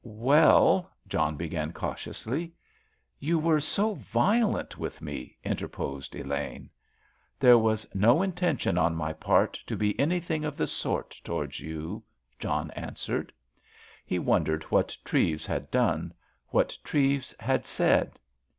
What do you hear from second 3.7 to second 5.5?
violent with me,"